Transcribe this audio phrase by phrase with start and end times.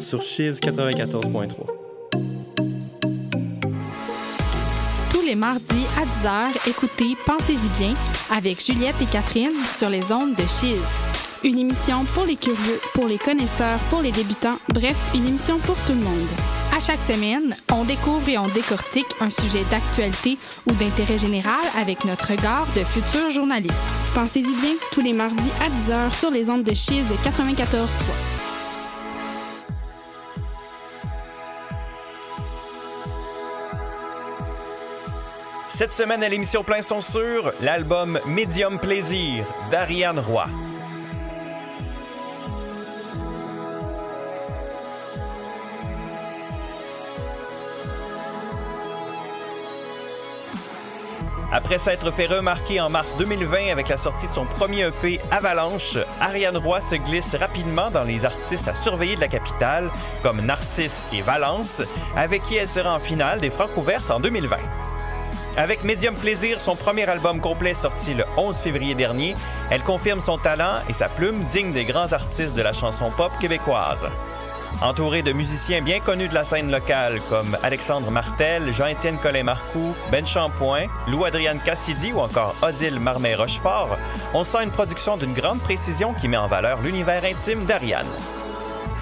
[0.00, 1.50] sur Chiz 94.3.
[5.10, 7.92] Tous les mardis à 10h, écoutez Pensez-y bien
[8.30, 10.80] avec Juliette et Catherine sur les ondes de Chiz.
[11.44, 15.76] Une émission pour les curieux, pour les connaisseurs, pour les débutants, bref, une émission pour
[15.86, 16.28] tout le monde.
[16.74, 22.06] À chaque semaine, on découvre et on décortique un sujet d'actualité ou d'intérêt général avec
[22.06, 23.74] notre regard de futurs journalistes.
[24.14, 28.37] Pensez-y bien, tous les mardis à 10h sur les ondes de Chiz 94.3.
[35.78, 40.48] Cette semaine à l'émission Plein son sur l'album Medium Plaisir d'Ariane Roy.
[51.52, 55.96] Après s'être fait remarquer en mars 2020 avec la sortie de son premier EP Avalanche,
[56.20, 59.88] Ariane Roy se glisse rapidement dans les artistes à surveiller de la capitale,
[60.24, 61.82] comme Narcisse et Valence,
[62.16, 64.56] avec qui elle sera en finale des Francs ouvertes en 2020.
[65.58, 69.34] Avec Medium Plaisir, son premier album complet sorti le 11 février dernier,
[69.70, 73.32] elle confirme son talent et sa plume digne des grands artistes de la chanson pop
[73.40, 74.06] québécoise.
[74.82, 80.24] Entourée de musiciens bien connus de la scène locale comme Alexandre Martel, Jean-Étienne Collet-Marcoux, Ben
[80.24, 83.98] Champoint, Lou-Adrienne Cassidy ou encore Odile Marmé-Rochefort,
[84.34, 88.06] on sent une production d'une grande précision qui met en valeur l'univers intime d'Ariane.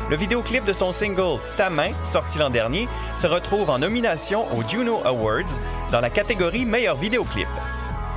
[0.09, 2.89] Le vidéoclip de son single Ta main, sorti l'an dernier,
[3.21, 7.49] se retrouve en nomination aux Juno Awards dans la catégorie Meilleur vidéoclip.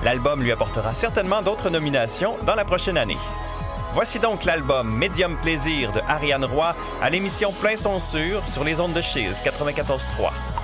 [0.03, 3.17] L'album lui apportera certainement d'autres nominations dans la prochaine année.
[3.95, 8.79] Voici donc l'album Medium Plaisir de Ariane Roy à l'émission Plein son sûr sur les
[8.79, 10.58] ondes de Chiz 94.3.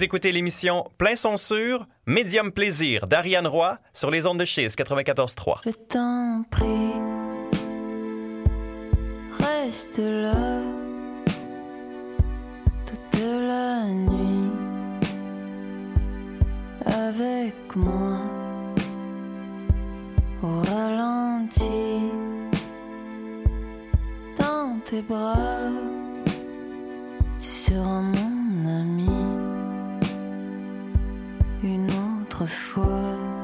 [0.00, 4.74] Vous écoutez l'émission Plein son sûr, Médium plaisir d'Ariane Roy sur les ondes de Chise
[4.74, 5.58] 94.3.
[5.66, 6.92] Le temps pris
[9.38, 10.62] reste là
[12.86, 14.50] toute la nuit
[16.86, 18.20] avec moi
[20.42, 22.08] au ralenti
[24.38, 25.68] dans tes bras.
[27.38, 29.19] Tu seras mon ami.
[32.40, 33.39] autrefois.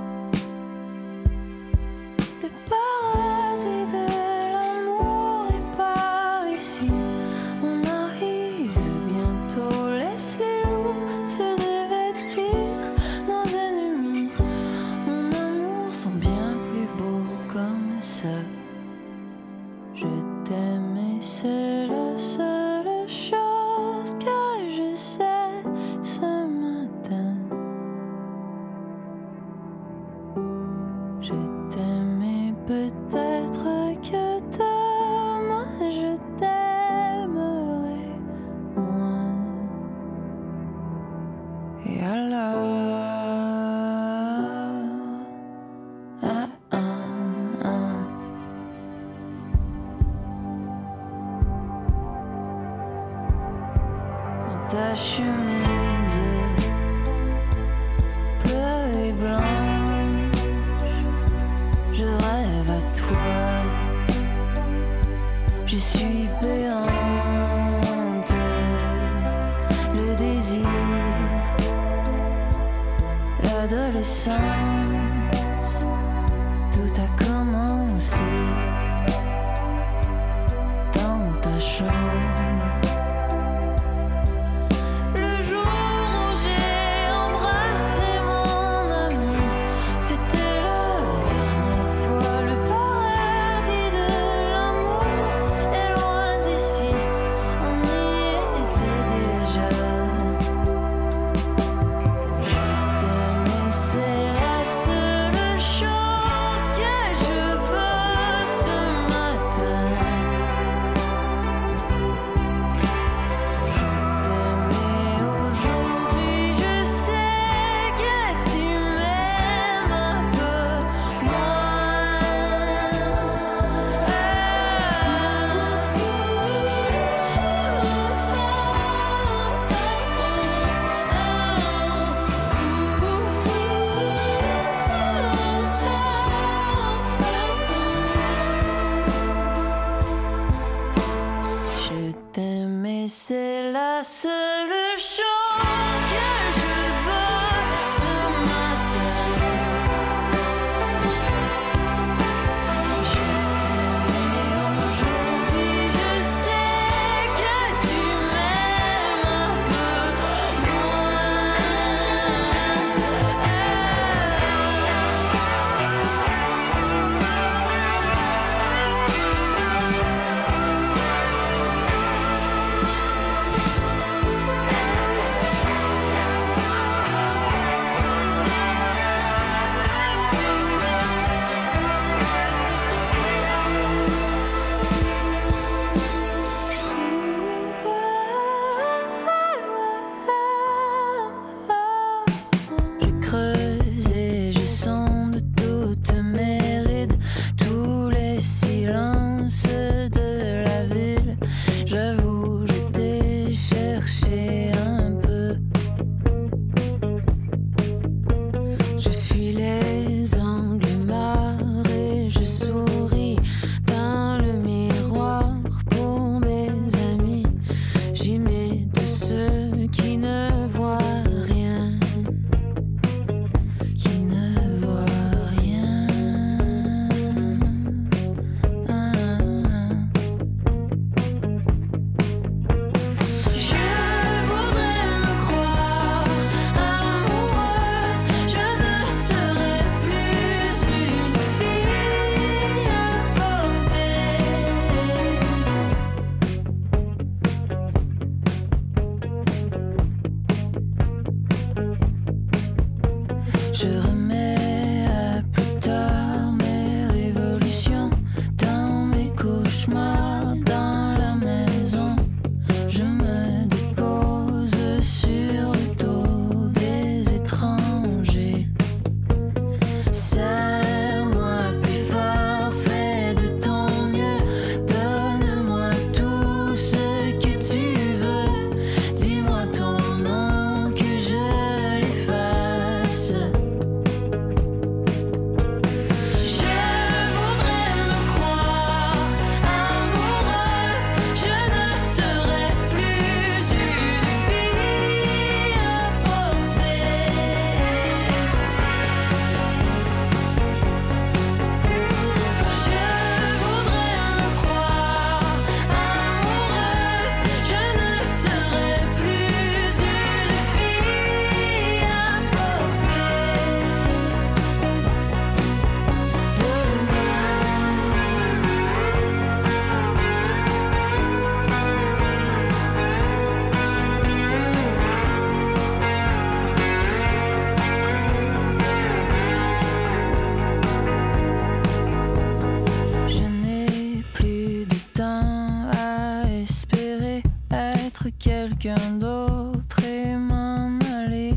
[338.47, 341.55] quelqu'un d'autre et m'en aller.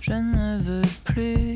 [0.00, 1.55] Je ne veux plus.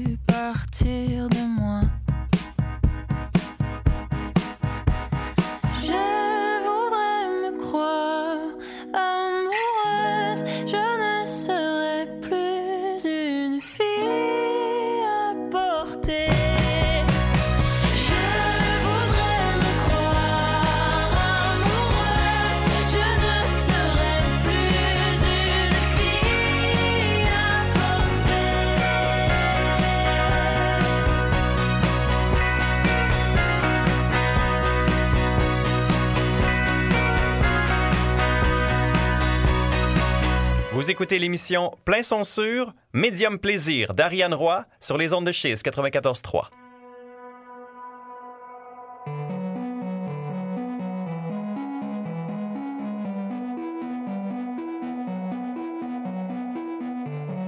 [41.00, 46.50] Écoutez l'émission Plein son sûr, Médium plaisir d'Ariane Roy sur les ondes de Chise 94.3.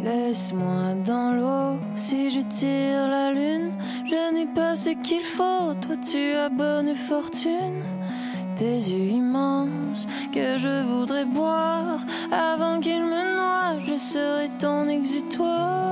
[0.02, 3.76] Laisse-moi dans l'eau si je tire la lune.
[4.06, 7.82] Je n'ai pas ce qu'il faut, toi tu as bonne fortune
[8.56, 13.78] tes yeux immenses que je voudrais boire avant qu'ils me noient.
[13.85, 15.82] Je serai ton exutoire.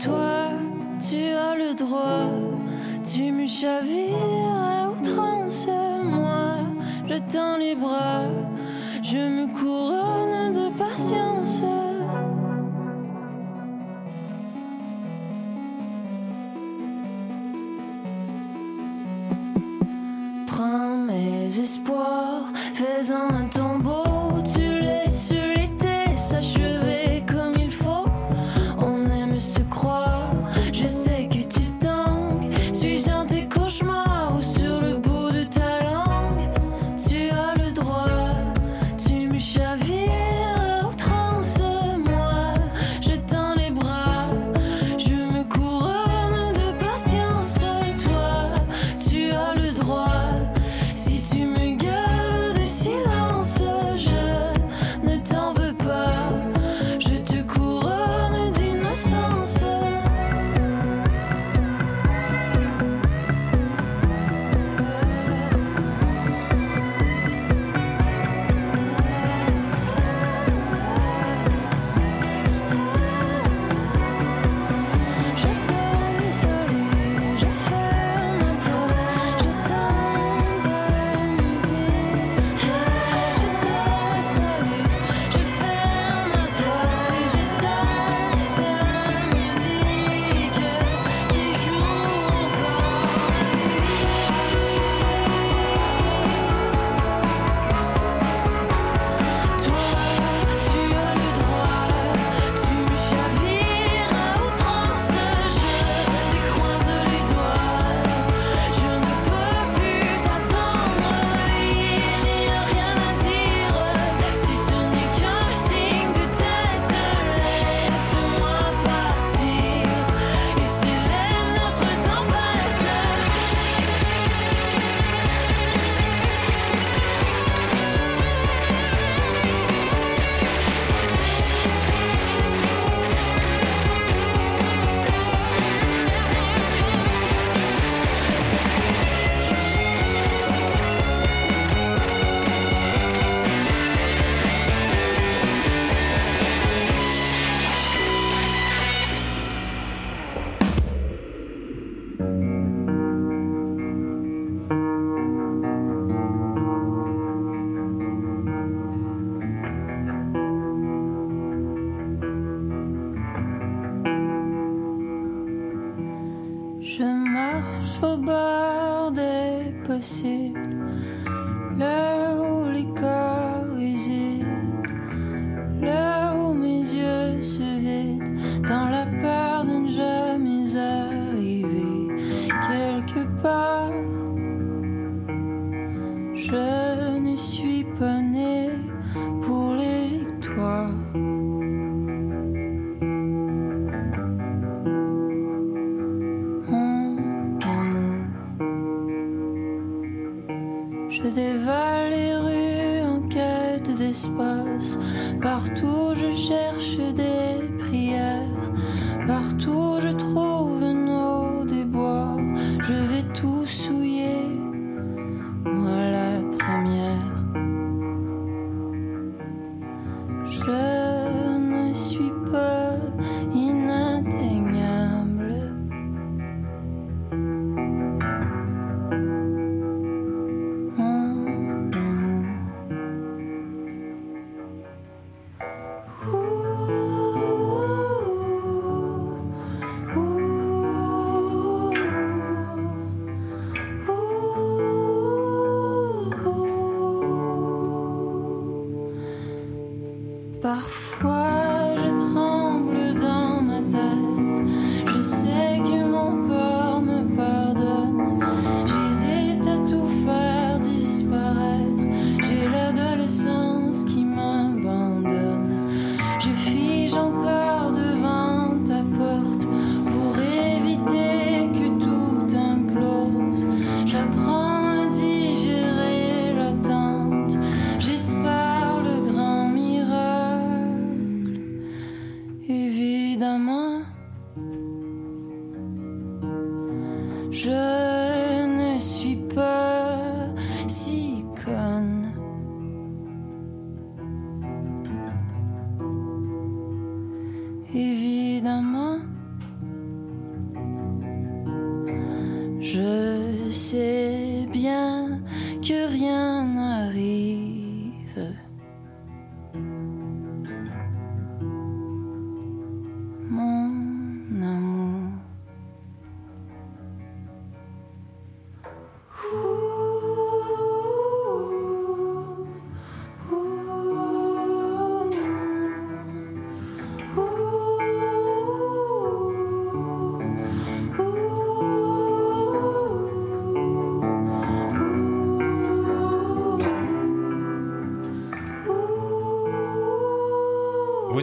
[0.00, 0.50] Toi,
[1.08, 2.30] tu as le droit,
[3.04, 5.66] tu me chavires à outrance.
[6.04, 6.58] Moi,
[7.06, 8.24] je tends les bras,
[9.02, 10.67] je me couronne de
[22.78, 23.47] disappears on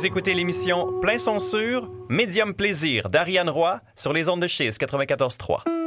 [0.06, 5.85] Écoutez l'émission Plein son sur, Médium Plaisir d'Ariane Roy sur les ondes de Chise 94.3.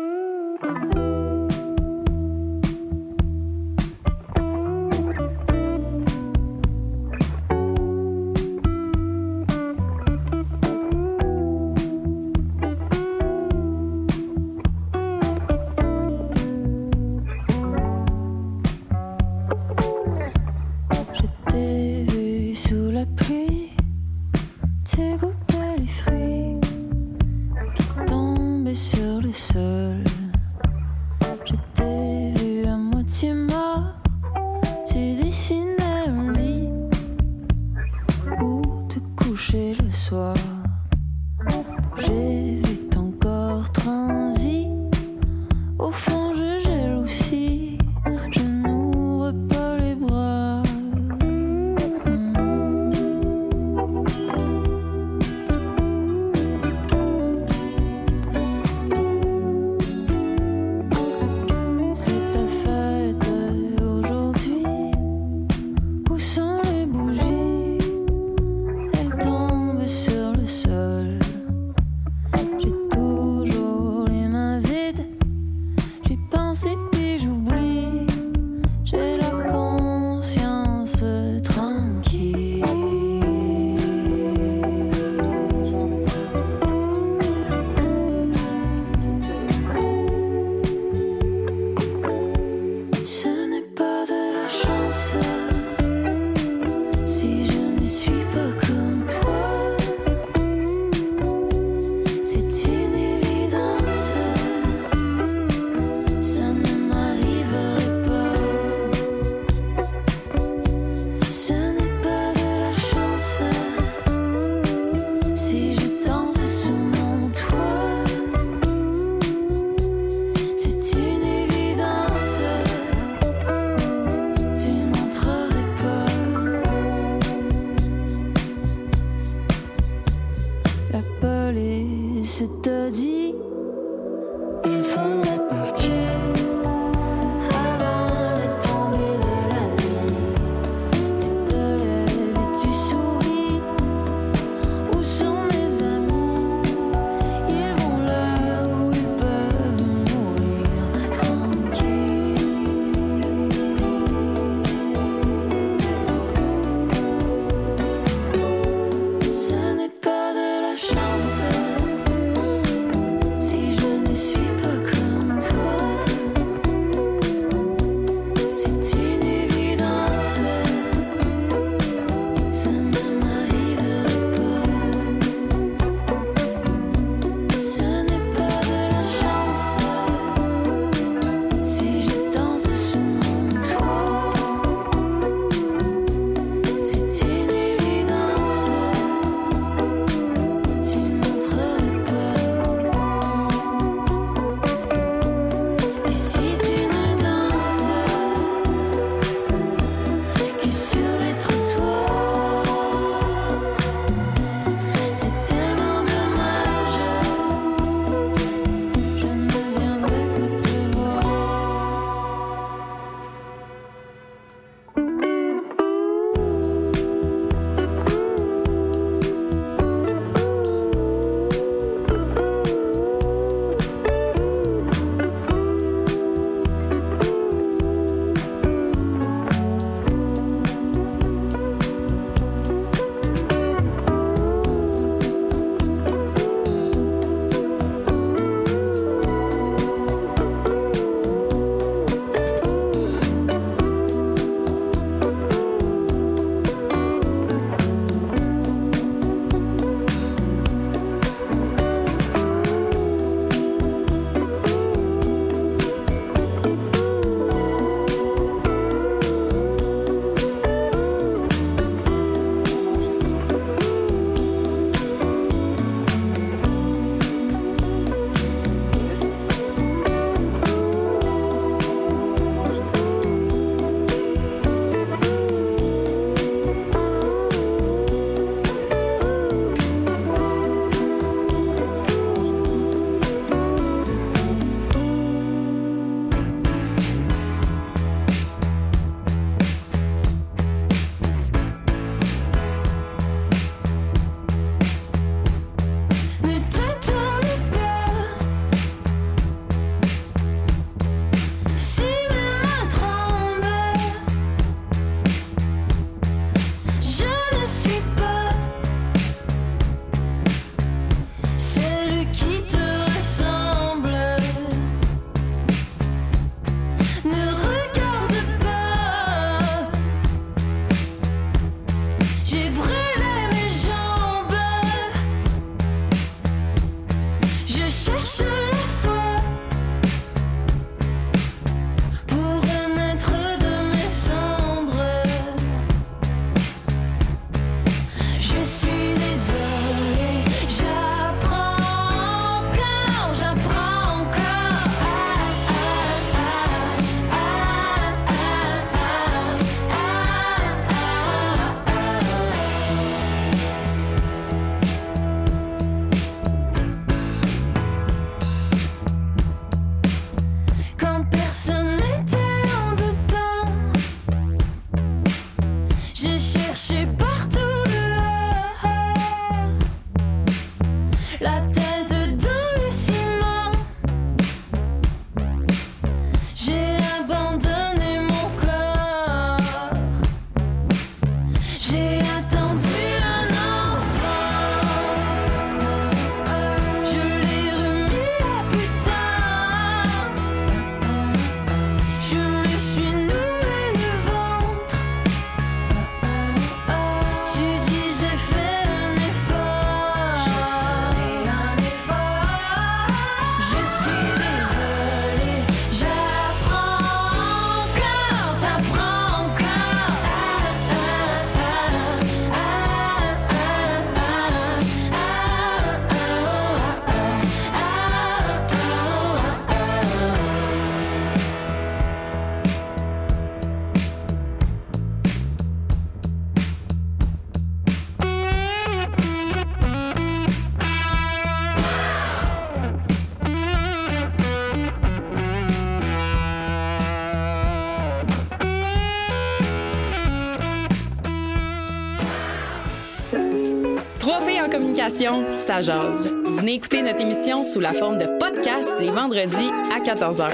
[445.79, 446.29] Ça jase.
[446.45, 450.51] Venez écouter notre émission sous la forme de podcast les vendredis à 14h.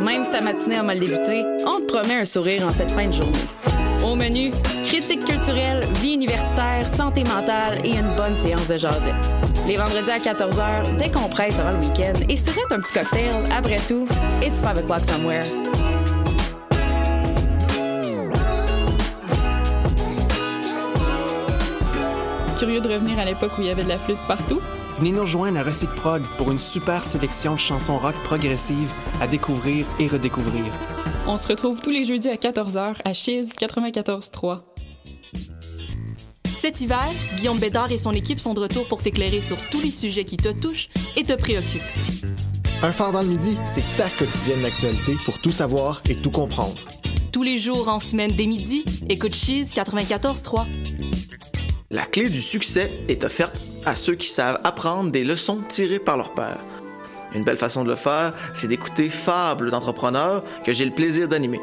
[0.00, 3.06] Même si ta matinée a mal débuté, on te promet un sourire en cette fin
[3.06, 3.38] de journée.
[4.02, 4.50] Au menu,
[4.82, 9.14] critique culturelle, vie universitaire, santé mentale et une bonne séance de jasette.
[9.66, 13.44] Les vendredis à 14h, décompresse avant le week-end et serait un petit cocktail.
[13.54, 14.08] Après tout,
[14.40, 15.44] it's 5 o'clock somewhere.
[22.62, 24.60] Curieux de revenir à l'époque où il y avait de la flûte partout?
[24.96, 29.26] Venez nous rejoindre à Recyc Prog pour une super sélection de chansons rock progressives à
[29.26, 30.66] découvrir et redécouvrir.
[31.26, 34.60] On se retrouve tous les jeudis à 14h à Chiz 94.3.
[36.54, 37.02] Cet hiver,
[37.36, 40.36] Guillaume Bédard et son équipe sont de retour pour t'éclairer sur tous les sujets qui
[40.36, 41.82] te touchent et te préoccupent.
[42.84, 46.78] Un phare dans le midi, c'est ta quotidienne d'actualité pour tout savoir et tout comprendre.
[47.32, 50.64] Tous les jours en semaine dès midi, écoute Cheese 94.3.
[51.92, 56.16] La clé du succès est offerte à ceux qui savent apprendre des leçons tirées par
[56.16, 56.64] leur père.
[57.34, 61.60] Une belle façon de le faire, c'est d'écouter Fables d'entrepreneurs que j'ai le plaisir d'animer.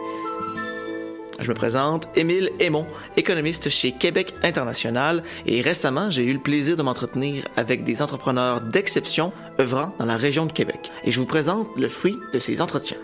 [1.39, 2.85] Je me présente Émile Aymon,
[3.17, 8.61] économiste chez Québec International, et récemment, j'ai eu le plaisir de m'entretenir avec des entrepreneurs
[8.61, 10.91] d'exception œuvrant dans la région de Québec.
[11.05, 12.97] Et je vous présente le fruit de ces entretiens.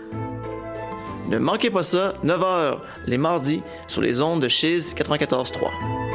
[1.28, 6.05] Ne manquez pas ça, 9h, les mardis, sur les ondes de Chiz 94.3.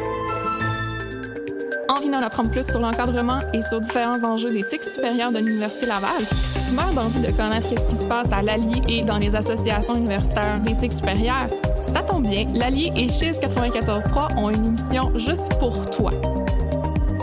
[1.90, 5.86] Envie d'en apprendre plus sur l'encadrement et sur différents enjeux des cycles supérieurs de l'Université
[5.86, 6.24] Laval?
[6.68, 9.96] Tu meurs d'envie de connaître ce qui se passe à l'Allier et dans les associations
[9.96, 11.48] universitaires des cycles supérieurs?
[11.94, 16.12] Ça tombe bien, l'Allier et Chiz 94.3 ont une émission juste pour toi.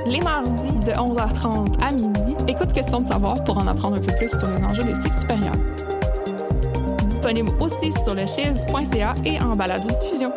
[0.07, 4.15] Les mardis de 11h30 à midi, écoute Question de savoir pour en apprendre un peu
[4.17, 5.57] plus sur les enjeux des cycles supérieurs.
[7.07, 10.33] Disponible aussi sur le chiz.ca et en balado-diffusion.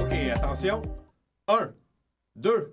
[0.00, 0.82] OK, attention.
[1.48, 1.70] 1,
[2.36, 2.72] 2,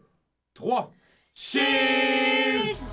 [0.55, 0.91] 3.
[1.35, 2.83] Cheese!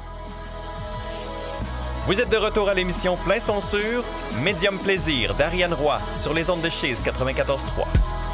[2.07, 4.04] Vous êtes de retour à l'émission Plein son sur
[4.42, 8.28] Médium Plaisir d'Ariane Roy sur les ondes de Cheese 94.3.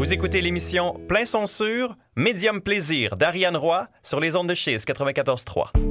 [0.00, 5.89] Vous écoutez l'émission Plein censure, médium plaisir d'Ariane Roy sur les ondes de Chise 94.3.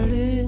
[0.00, 0.39] started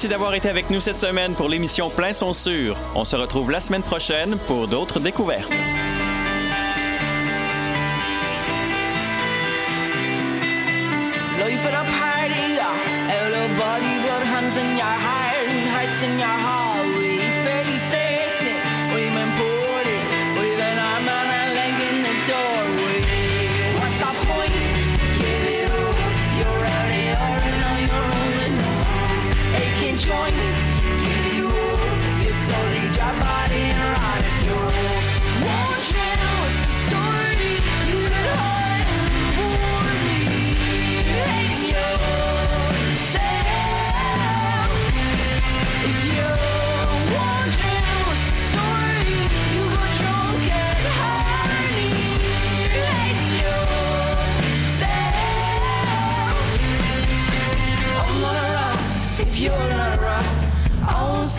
[0.00, 2.74] Merci d'avoir été avec nous cette semaine pour l'émission Plein son sûr.
[2.94, 5.52] On se retrouve la semaine prochaine pour d'autres découvertes.
[30.10, 30.49] Joints,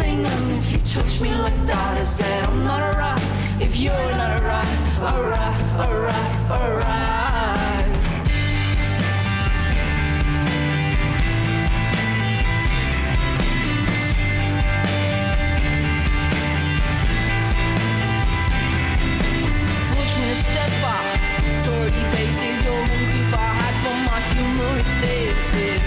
[0.01, 0.57] singing.
[0.57, 3.23] If you touch me like that, I said I'm not alright.
[3.59, 4.71] If you're not alright,
[5.09, 7.85] alright, alright, alright.
[19.95, 21.07] Push me a step back,
[22.91, 23.49] hungry for
[23.83, 24.19] but my
[24.95, 25.80] stays here.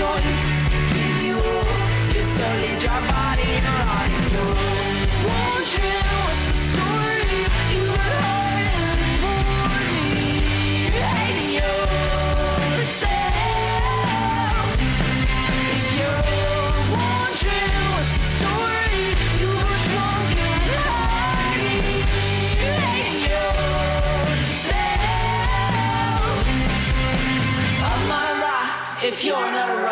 [0.00, 0.06] you
[6.24, 7.36] what's the story?
[7.74, 8.16] You were
[10.16, 10.32] me?
[11.04, 13.04] Hating yourself.
[15.76, 16.24] If you're
[16.96, 19.04] wondering what's the story
[19.40, 20.64] You were drunk and
[22.64, 24.80] Hating yourself.
[29.02, 29.89] If you're not around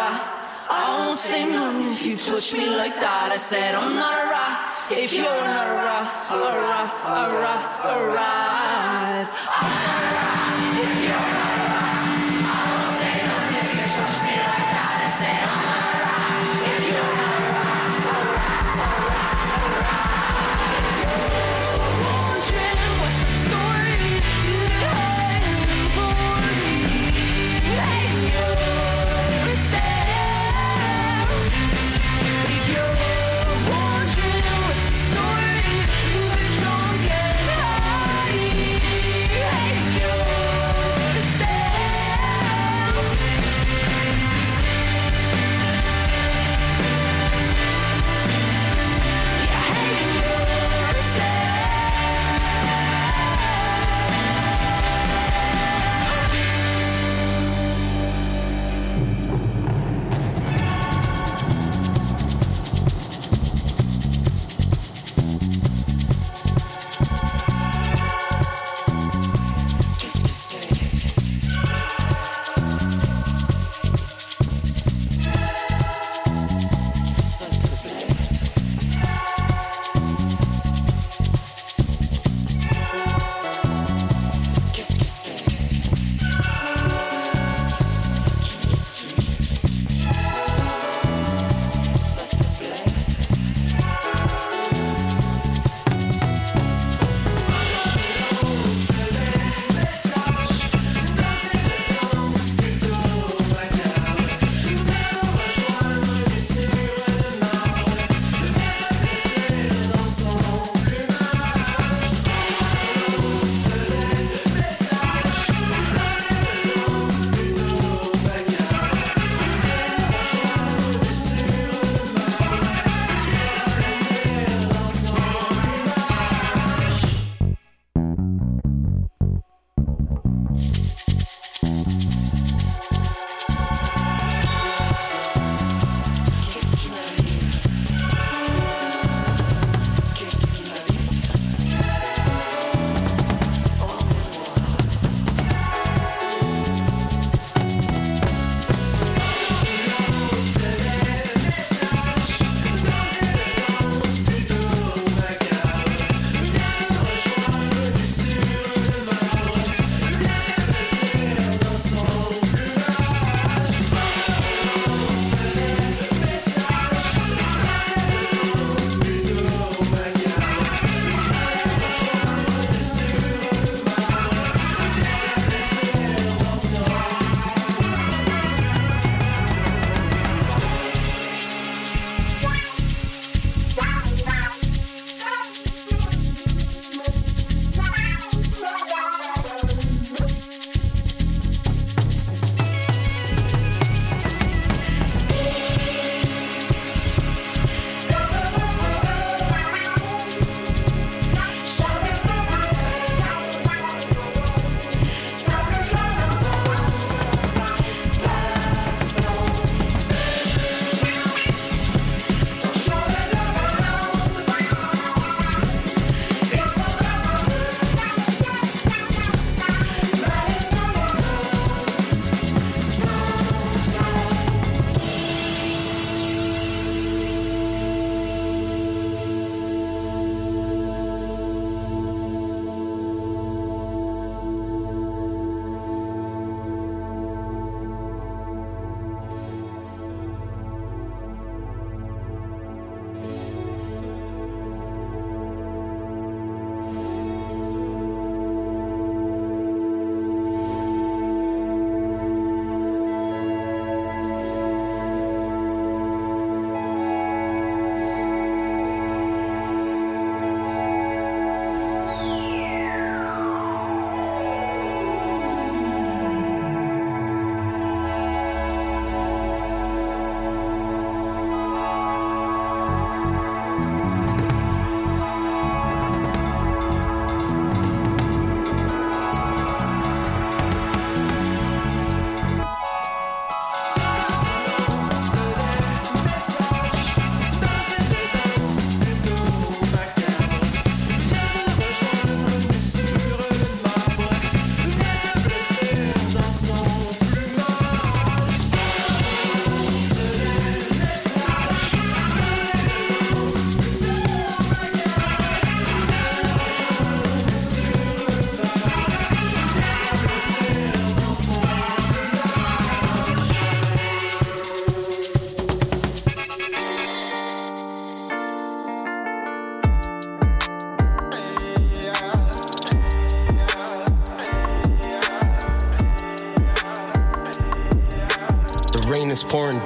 [1.19, 3.31] say nothing if you touch me like that.
[3.33, 4.55] I said I'm not a rock
[4.95, 9.48] if you're not a rock, a rock, a rock, a rock.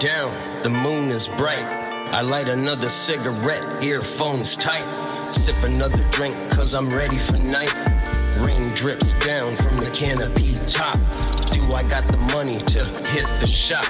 [0.03, 1.65] Down, the moon is bright.
[2.13, 4.85] I light another cigarette, earphones tight.
[5.33, 7.73] Sip another drink, cause I'm ready for night.
[8.45, 10.99] Rain drips down from the canopy top.
[11.53, 13.85] Do I got the money to hit the shop?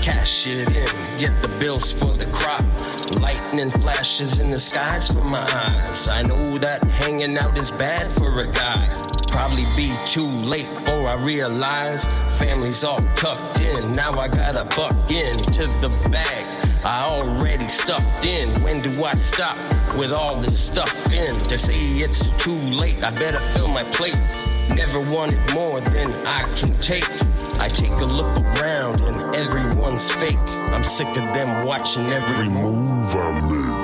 [0.00, 2.62] Cash it in, get the bills for the crop.
[3.20, 6.08] Lightning flashes in the skies for my eyes.
[6.08, 8.90] I know that hanging out is bad for a guy.
[9.32, 12.04] Probably be too late before I realize
[12.38, 13.90] family's all tucked in.
[13.92, 16.46] Now I gotta buck into the bag.
[16.84, 18.52] I already stuffed in.
[18.62, 19.56] When do I stop
[19.96, 21.32] with all this stuff in?
[21.48, 23.02] They say it's too late.
[23.02, 24.20] I better fill my plate.
[24.76, 27.08] Never wanted more than I can take.
[27.58, 30.38] I take a look around and everyone's fake.
[30.72, 33.81] I'm sick of them watching every move I make.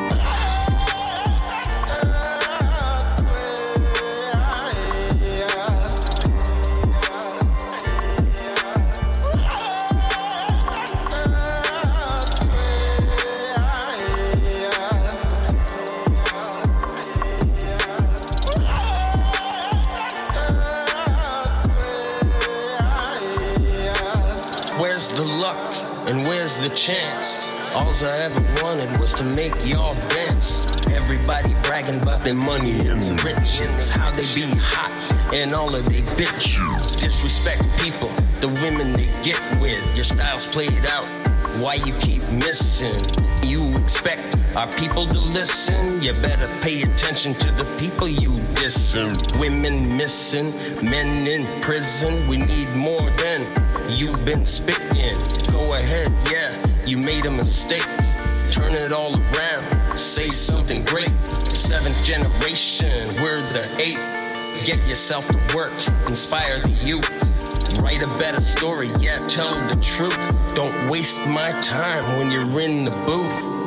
[26.89, 27.51] Chance?
[27.74, 30.66] All I ever wanted was to make y'all dance.
[30.91, 33.91] Everybody bragging about their money and their riches.
[33.91, 34.95] How they be hot
[35.34, 36.99] and all of they bitches.
[36.99, 39.95] Disrespect people, the women they get with.
[39.95, 41.12] Your style's played out.
[41.62, 43.05] Why you keep missing?
[43.43, 46.01] You expect our people to listen?
[46.01, 49.39] You better pay attention to the people you dissing.
[49.39, 52.26] Women missing, men in prison.
[52.28, 53.45] We need more than
[53.91, 55.12] you've been spitting.
[55.51, 56.57] Go ahead, yeah,
[56.89, 57.86] you made a mistake.
[58.51, 61.12] Turn it all around, say something great.
[61.55, 63.99] Seventh generation, we're the eight.
[64.64, 65.74] Get yourself to work,
[66.09, 67.11] inspire the youth.
[67.82, 70.18] Write a better story, yeah, tell the truth.
[70.55, 73.57] Don't waste my time when you're in the booth.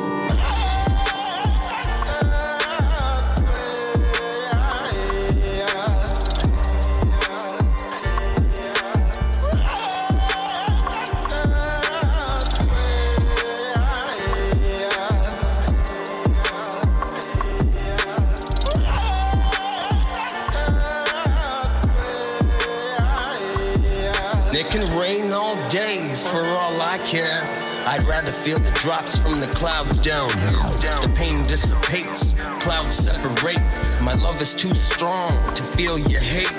[28.42, 30.28] Feel the drops from the clouds down.
[30.28, 33.60] The pain dissipates, clouds separate.
[34.02, 36.52] My love is too strong to feel your hate.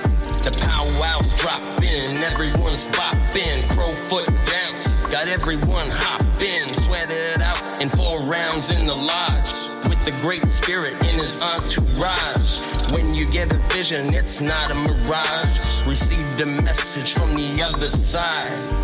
[0.43, 3.69] The powwows drop in, everyone's bopping.
[3.71, 6.73] Crowfoot dance, got everyone hopping.
[6.85, 9.51] Sweated out in four rounds in the lodge.
[9.89, 12.61] With the great spirit in his entourage.
[12.93, 15.85] When you get a vision, it's not a mirage.
[15.85, 18.82] Receive the message from the other side.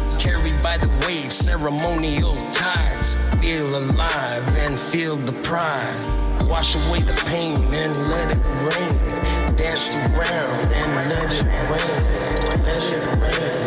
[1.50, 3.18] Ceremonial tides.
[3.42, 5.98] Feel alive and feel the pride.
[6.48, 9.56] Wash away the pain and let it rain.
[9.56, 12.64] Dance around and let it rain.
[12.64, 13.59] Let it rain.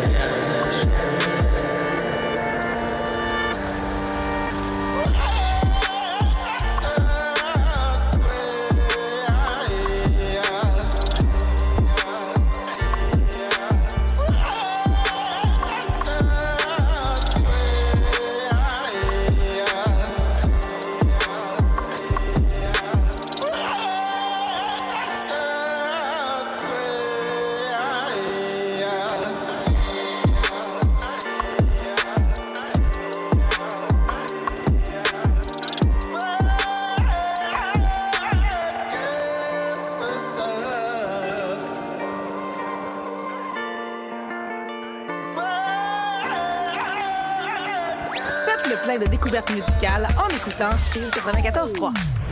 [50.73, 52.22] En écoutant Chill 94.3.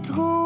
[0.00, 0.39] trou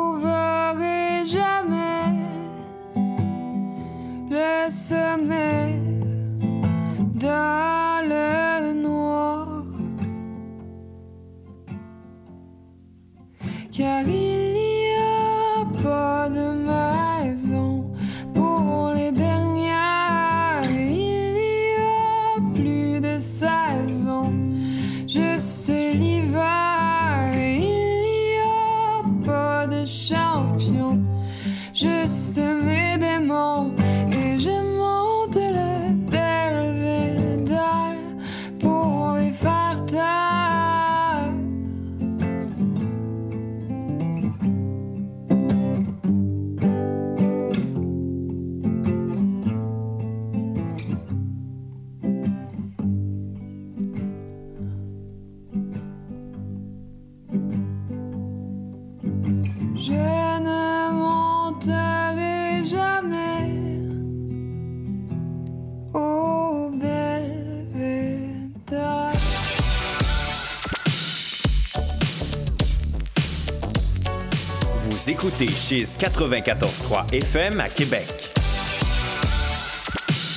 [75.67, 78.05] Chiz 94.3 FM à Québec.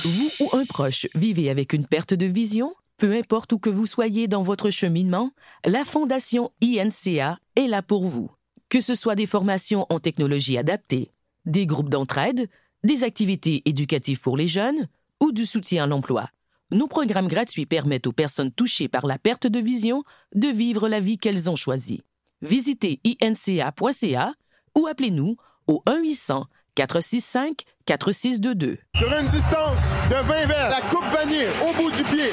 [0.02, 2.74] Vous ou un proche vivez avec une perte de vision?
[2.96, 5.32] Peu importe où que vous soyez dans votre cheminement,
[5.66, 8.30] la Fondation INCA est là pour vous.
[8.70, 11.10] Que ce soit des formations en technologie adaptée,
[11.44, 12.48] des groupes d'entraide,
[12.82, 14.88] des activités éducatives pour les jeunes
[15.20, 16.30] ou du soutien à l'emploi.
[16.70, 20.04] Nos programmes gratuits permettent aux personnes touchées par la perte de vision
[20.34, 22.00] de vivre la vie qu'elles ont choisie.
[22.40, 24.32] Visitez inca.ca
[24.78, 28.78] ou appelez-nous au 1-800-465-4622.
[28.96, 32.30] Sur une distance de 20 verres, la coupe vanille au bout du pied.